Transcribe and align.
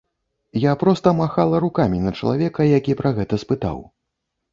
Я 0.61 0.71
проста 0.83 1.11
махала 1.19 1.59
рукамі 1.65 1.99
на 2.05 2.13
чалавека, 2.19 2.65
які 2.77 2.97
пра 3.03 3.13
гэта 3.19 3.39
спытаў. 3.45 3.77